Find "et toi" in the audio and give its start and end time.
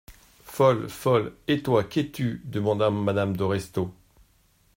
1.47-1.83